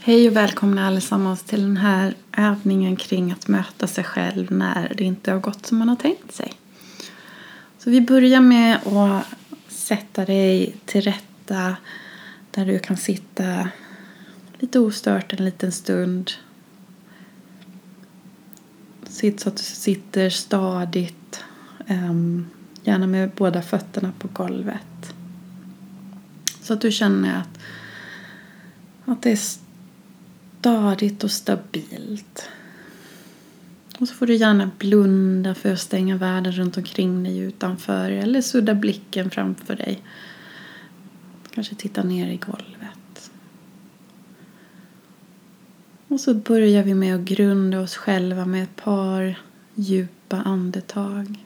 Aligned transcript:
Hej 0.00 0.28
och 0.28 0.36
välkomna 0.36 0.86
allesammans 0.86 1.42
till 1.42 1.62
den 1.62 1.76
här 1.76 2.14
övningen 2.36 2.96
kring 2.96 3.32
att 3.32 3.48
möta 3.48 3.86
sig 3.86 4.04
själv 4.04 4.52
när 4.52 4.94
det 4.96 5.04
inte 5.04 5.32
har 5.32 5.38
gått 5.38 5.66
som 5.66 5.78
man 5.78 5.88
har 5.88 5.96
tänkt 5.96 6.34
sig. 6.34 6.52
Så 7.78 7.90
vi 7.90 8.00
börjar 8.00 8.40
med 8.40 8.86
att 8.86 9.26
sätta 9.68 10.24
dig 10.24 10.76
till 10.84 11.00
rätta 11.00 11.76
där 12.50 12.66
du 12.66 12.78
kan 12.78 12.96
sitta 12.96 13.68
lite 14.58 14.78
ostört 14.80 15.32
en 15.32 15.44
liten 15.44 15.72
stund. 15.72 16.30
Sitt 19.08 19.40
så 19.40 19.48
att 19.48 19.56
du 19.56 19.62
sitter 19.62 20.30
stadigt, 20.30 21.44
ehm, 21.86 22.46
gärna 22.84 23.06
med 23.06 23.30
båda 23.36 23.62
fötterna 23.62 24.12
på 24.18 24.28
golvet. 24.28 25.14
Så 26.62 26.72
att 26.72 26.80
du 26.80 26.92
känner 26.92 27.40
att, 27.40 27.58
att 29.04 29.22
det 29.22 29.32
är 29.32 29.67
stadigt 30.58 31.24
och 31.24 31.30
stabilt. 31.30 32.48
Och 33.98 34.08
så 34.08 34.14
får 34.14 34.26
du 34.26 34.34
gärna 34.34 34.70
blunda 34.78 35.54
för 35.54 35.72
att 35.72 35.80
stänga 35.80 36.16
världen 36.16 36.52
runt 36.52 36.76
omkring 36.76 37.22
dig 37.22 37.38
utanför 37.38 38.10
eller 38.10 38.40
sudda 38.40 38.74
blicken 38.74 39.30
framför 39.30 39.76
dig. 39.76 40.02
Kanske 41.50 41.74
titta 41.74 42.02
ner 42.02 42.30
i 42.30 42.36
golvet. 42.36 43.30
Och 46.08 46.20
så 46.20 46.34
börjar 46.34 46.82
vi 46.82 46.94
med 46.94 47.14
att 47.14 47.20
grunda 47.20 47.80
oss 47.80 47.96
själva 47.96 48.46
med 48.46 48.62
ett 48.62 48.76
par 48.76 49.40
djupa 49.74 50.36
andetag. 50.36 51.44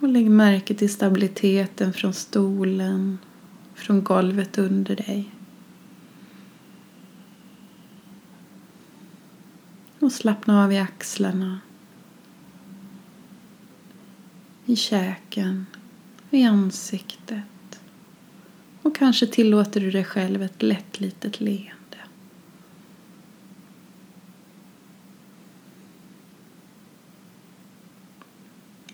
Och 0.00 0.08
lägg 0.08 0.30
märke 0.30 0.74
till 0.74 0.92
stabiliteten 0.92 1.92
från 1.92 2.14
stolen, 2.14 3.18
från 3.74 4.04
golvet 4.04 4.58
under 4.58 4.96
dig. 4.96 5.30
Och 9.98 10.12
slappna 10.12 10.64
av 10.64 10.72
i 10.72 10.78
axlarna, 10.78 11.60
i 14.64 14.76
käken, 14.76 15.66
i 16.30 16.42
ansiktet. 16.42 17.80
Och 18.82 18.96
kanske 18.96 19.26
tillåter 19.26 19.80
du 19.80 19.90
dig 19.90 20.04
själv 20.04 20.42
ett 20.42 20.62
lätt 20.62 21.00
litet 21.00 21.40
leende. 21.40 21.98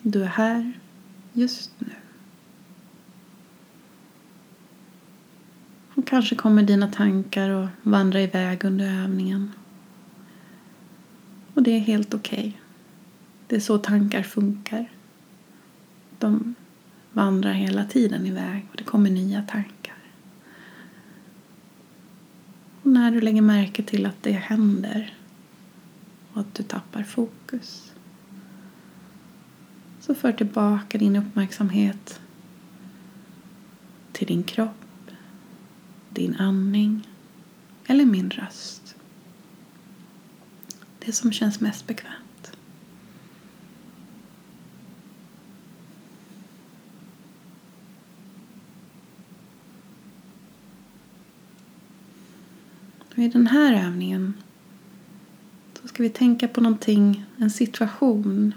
Du 0.02 0.22
är 0.22 0.26
här 0.26 0.72
just 1.32 1.70
nu. 1.78 1.94
Och 5.94 6.06
kanske 6.06 6.34
kommer 6.34 6.62
dina 6.62 6.88
tankar 6.88 7.50
att 7.50 7.68
vandra 7.82 8.20
iväg 8.20 8.64
under 8.64 9.02
övningen. 9.02 9.52
Och 11.54 11.62
det 11.62 11.70
är 11.70 11.80
helt 11.80 12.14
okej. 12.14 12.38
Okay. 12.38 12.52
Det 13.46 13.56
är 13.56 13.60
så 13.60 13.78
tankar 13.78 14.22
funkar. 14.22 14.90
De 16.18 16.54
vandrar 17.12 17.52
hela 17.52 17.84
tiden 17.84 18.26
iväg 18.26 18.66
och 18.70 18.76
det 18.76 18.84
kommer 18.84 19.10
nya 19.10 19.42
tankar. 19.42 19.96
Och 22.82 22.90
när 22.90 23.10
du 23.10 23.20
lägger 23.20 23.42
märke 23.42 23.82
till 23.82 24.06
att 24.06 24.22
det 24.22 24.32
händer 24.32 25.14
och 26.32 26.40
att 26.40 26.54
du 26.54 26.62
tappar 26.62 27.02
fokus 27.02 27.91
så 30.02 30.14
för 30.14 30.32
tillbaka 30.32 30.98
din 30.98 31.16
uppmärksamhet 31.16 32.20
till 34.12 34.26
din 34.26 34.42
kropp, 34.42 35.10
din 36.10 36.36
andning 36.36 37.08
eller 37.86 38.04
min 38.04 38.30
röst. 38.30 38.94
Det 40.98 41.12
som 41.12 41.32
känns 41.32 41.60
mest 41.60 41.86
bekvämt. 41.86 42.52
Och 53.10 53.18
I 53.18 53.28
den 53.28 53.46
här 53.46 53.86
övningen 53.86 54.34
så 55.80 55.88
ska 55.88 56.02
vi 56.02 56.10
tänka 56.10 56.48
på 56.48 56.60
någonting, 56.60 57.24
en 57.38 57.50
situation 57.50 58.54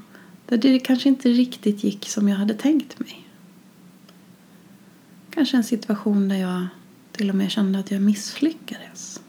där 0.48 0.58
det 0.58 0.80
kanske 0.80 1.10
inte 1.10 1.30
riktigt 1.30 1.84
gick 1.84 2.10
som 2.10 2.30
jag 2.30 2.38
hade 2.38 2.54
tänkt 2.54 3.00
mig. 3.00 3.28
Kanske 5.30 5.58
en 5.58 5.64
situation 5.64 6.30
där 6.30 6.36
jag 6.36 6.68
till 7.12 7.30
och 7.30 7.36
med 7.36 7.52
kände 7.52 7.80
att 7.80 7.92
jag 7.92 8.02
misslyckades. 8.02 9.22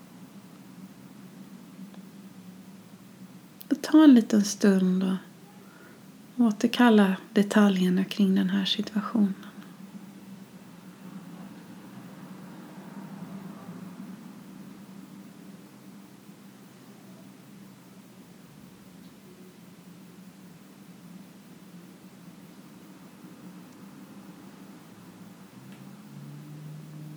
ta 3.90 4.04
en 4.04 4.14
liten 4.14 4.44
stund 4.44 5.02
och 5.02 6.44
återkalla 6.44 7.16
detaljerna 7.32 8.04
kring 8.04 8.34
den 8.34 8.50
här 8.50 8.64
situationen. 8.64 9.45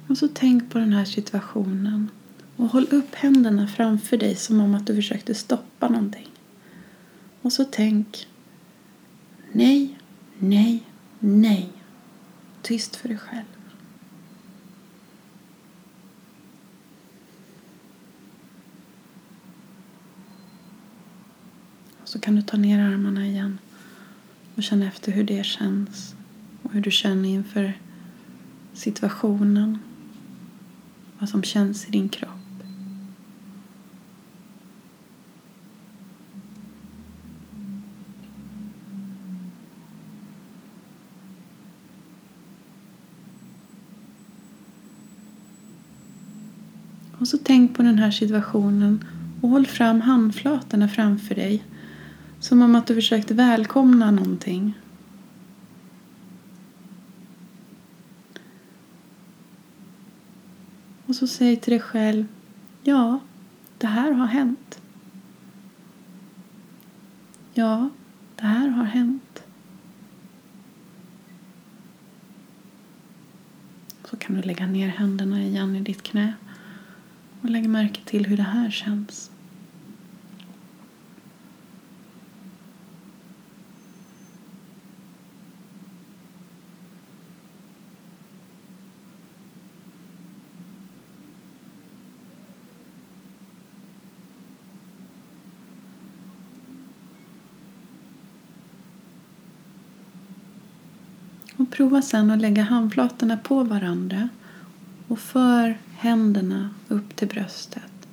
Och 0.09 0.17
så 0.17 0.27
tänk 0.27 0.69
på 0.69 0.77
den 0.77 0.93
här 0.93 1.05
situationen 1.05 2.11
och 2.55 2.67
håll 2.67 2.87
upp 2.91 3.15
händerna 3.15 3.67
framför 3.67 4.17
dig 4.17 4.35
som 4.35 4.61
om 4.61 4.75
att 4.75 4.87
du 4.87 4.95
försökte 4.95 5.35
stoppa 5.35 5.89
någonting. 5.89 6.27
Och 7.41 7.53
så 7.53 7.65
tänk 7.71 8.27
nej, 9.51 9.97
nej, 10.39 10.83
nej. 11.19 11.69
Tyst 12.61 12.95
för 12.95 13.07
dig 13.07 13.17
själv. 13.17 13.45
Och 22.01 22.09
så 22.09 22.19
kan 22.19 22.35
du 22.35 22.41
ta 22.41 22.57
ner 22.57 22.79
armarna 22.79 23.27
igen 23.27 23.57
och 24.55 24.63
känna 24.63 24.87
efter 24.87 25.11
hur 25.11 25.23
det 25.23 25.45
känns 25.45 26.15
och 26.63 26.73
hur 26.73 26.81
du 26.81 26.91
känner 26.91 27.29
inför 27.29 27.73
situationen 28.73 29.77
vad 31.19 31.29
som 31.29 31.43
känns 31.43 31.87
i 31.87 31.91
din 31.91 32.09
kropp. 32.09 32.29
Och 47.19 47.27
så 47.27 47.37
tänk 47.37 47.77
på 47.77 47.83
den 47.83 47.97
här 47.97 48.11
situationen 48.11 49.05
och 49.41 49.49
håll 49.49 49.65
fram 49.65 50.01
handflatorna 50.01 50.87
framför 50.87 51.35
dig. 51.35 51.63
Som 52.39 52.61
om 52.61 52.75
att 52.75 52.87
du 52.87 52.95
försökte 52.95 53.33
välkomna 53.33 54.11
någonting. 54.11 54.73
Och 61.09 61.15
så 61.15 61.27
säg 61.27 61.55
till 61.55 61.71
dig 61.71 61.79
själv, 61.79 62.25
ja, 62.83 63.19
det 63.77 63.87
här 63.87 64.11
har 64.11 64.25
hänt. 64.25 64.81
Ja, 67.53 67.89
det 68.35 68.45
här 68.45 68.67
har 68.67 68.83
hänt. 68.83 69.43
Så 74.05 74.17
kan 74.17 74.35
du 74.35 74.41
lägga 74.41 74.67
ner 74.67 74.87
händerna 74.87 75.43
igen 75.43 75.75
i 75.75 75.81
ditt 75.81 76.03
knä 76.03 76.33
och 77.41 77.49
lägga 77.49 77.67
märke 77.67 78.01
till 78.05 78.25
hur 78.25 78.37
det 78.37 78.43
här 78.43 78.71
känns. 78.71 79.31
Och 101.59 101.71
prova 101.71 102.01
sen 102.01 102.31
att 102.31 102.41
lägga 102.41 102.63
handflatorna 102.63 103.37
på 103.37 103.63
varandra 103.63 104.29
och 105.07 105.19
för 105.19 105.77
händerna 105.91 106.69
upp 106.87 107.15
till 107.15 107.27
bröstet. 107.27 108.07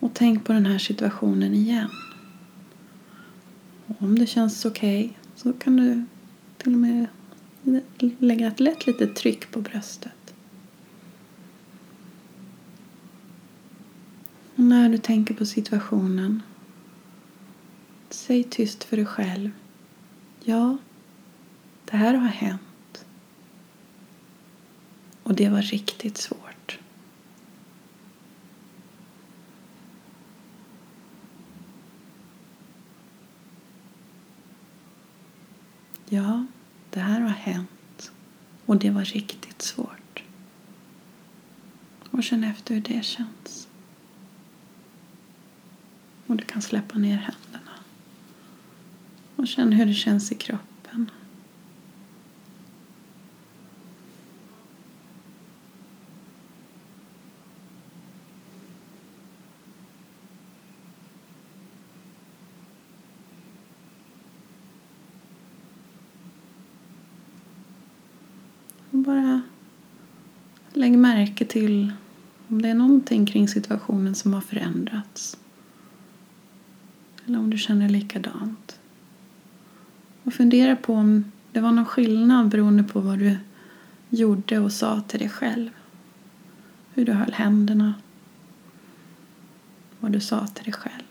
Och 0.00 0.10
tänk 0.14 0.44
på 0.44 0.52
den 0.52 0.66
här 0.66 0.78
situationen 0.78 1.54
igen. 1.54 1.90
Och 3.86 4.02
om 4.02 4.18
det 4.18 4.26
känns 4.26 4.64
okej 4.64 5.04
okay, 5.04 5.16
så 5.36 5.52
kan 5.52 5.76
du 5.76 6.04
till 6.56 6.72
och 6.72 6.78
med 6.78 7.06
lägga 8.18 8.48
ett 8.48 8.60
lätt 8.60 8.86
litet 8.86 9.16
tryck 9.16 9.50
på 9.50 9.60
bröstet. 9.60 10.34
Och 14.56 14.64
när 14.64 14.88
du 14.88 14.98
tänker 14.98 15.34
på 15.34 15.46
situationen 15.46 16.42
Säg 18.10 18.44
tyst 18.44 18.84
för 18.84 18.96
dig 18.96 19.06
själv. 19.06 19.50
Ja, 20.44 20.76
det 21.92 21.98
här 21.98 22.14
har 22.14 22.28
hänt. 22.28 23.04
Och 25.22 25.34
det 25.34 25.48
var 25.48 25.62
riktigt 25.62 26.18
svårt. 26.18 26.78
Ja, 36.08 36.46
det 36.90 37.00
här 37.00 37.20
har 37.20 37.28
hänt. 37.28 38.12
Och 38.66 38.76
det 38.76 38.90
var 38.90 39.04
riktigt 39.04 39.62
svårt. 39.62 40.22
Och 42.10 42.24
känn 42.24 42.44
efter 42.44 42.74
hur 42.74 42.82
det 42.82 43.04
känns. 43.04 43.68
Och 46.26 46.36
du 46.36 46.44
kan 46.44 46.62
släppa 46.62 46.98
ner 46.98 47.16
händerna. 47.16 47.72
Och 49.36 49.48
känn 49.48 49.72
hur 49.72 49.86
det 49.86 49.94
känns 49.94 50.32
i 50.32 50.34
kroppen. 50.34 50.72
Och 50.92 51.22
bara 69.02 69.42
lägg 70.72 70.98
märke 70.98 71.44
till 71.44 71.92
om 72.48 72.62
det 72.62 72.68
är 72.68 72.74
någonting 72.74 73.26
kring 73.26 73.48
situationen 73.48 74.14
som 74.14 74.34
har 74.34 74.40
förändrats. 74.40 75.38
Eller 77.26 77.38
om 77.38 77.50
du 77.50 77.58
känner 77.58 77.88
likadant. 77.88 78.80
Och 80.22 80.34
fundera 80.34 80.76
på 80.76 80.94
om 80.94 81.24
det 81.52 81.60
var 81.60 81.72
någon 81.72 81.86
skillnad 81.86 82.48
beroende 82.48 82.82
på 82.82 83.00
vad 83.00 83.18
du 83.18 83.36
gjorde 84.08 84.58
och 84.58 84.72
sa 84.72 85.00
till 85.00 85.18
dig 85.18 85.28
själv. 85.28 85.70
Hur 86.94 87.04
du 87.04 87.12
höll 87.12 87.32
händerna. 87.32 87.94
Vad 90.00 90.12
du 90.12 90.20
sa 90.20 90.46
till 90.46 90.64
dig 90.64 90.72
själv. 90.72 91.04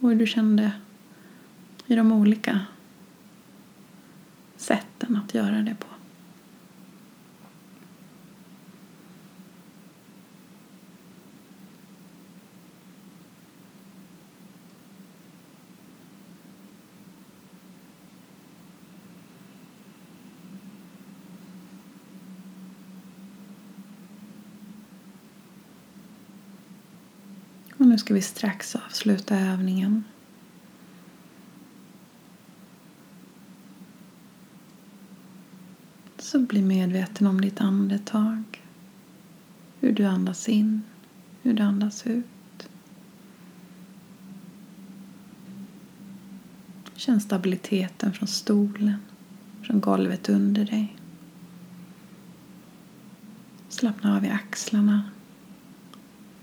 Och 0.00 0.08
hur 0.08 0.16
du 0.16 0.26
kände 0.26 0.72
i 1.86 1.94
de 1.94 2.12
olika 2.12 2.60
sätten 4.56 5.16
att 5.16 5.34
göra 5.34 5.62
det 5.62 5.74
på. 5.74 5.86
Och 27.83 27.83
nu 27.94 27.98
ska 27.98 28.14
vi 28.14 28.22
strax 28.22 28.76
avsluta 28.76 29.38
övningen. 29.38 30.04
Så 36.18 36.38
bli 36.38 36.62
medveten 36.62 37.26
om 37.26 37.40
ditt 37.40 37.60
andetag. 37.60 38.62
Hur 39.80 39.92
du 39.92 40.04
andas 40.04 40.48
in, 40.48 40.82
hur 41.42 41.54
du 41.54 41.62
andas 41.62 42.06
ut. 42.06 42.68
Känn 46.94 47.20
stabiliteten 47.20 48.12
från 48.12 48.28
stolen, 48.28 48.96
från 49.62 49.80
golvet 49.80 50.28
under 50.28 50.64
dig. 50.64 50.96
Slappna 53.68 54.16
av 54.16 54.24
i 54.24 54.28
axlarna, 54.28 55.10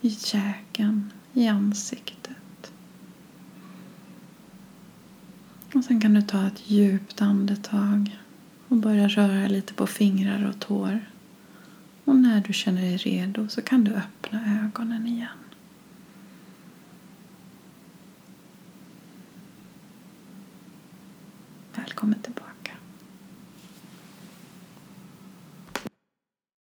i 0.01 0.09
käken, 0.09 1.11
i 1.33 1.47
ansiktet. 1.47 2.71
Och 5.73 5.83
sen 5.83 6.01
kan 6.01 6.13
du 6.13 6.21
ta 6.21 6.47
ett 6.47 6.69
djupt 6.69 7.21
andetag 7.21 8.19
och 8.67 8.77
börja 8.77 9.07
röra 9.07 9.47
lite 9.47 9.73
på 9.73 9.87
fingrar 9.87 10.49
och 10.49 10.59
tår. 10.59 11.05
Och 12.05 12.15
när 12.15 12.41
du 12.47 12.53
känner 12.53 12.81
dig 12.81 12.97
redo 12.97 13.47
så 13.47 13.61
kan 13.61 13.83
du 13.83 13.91
öppna 13.91 14.65
ögonen 14.65 15.07
igen. 15.07 15.27
Välkommen 21.75 22.19
tillbaka. 22.19 22.50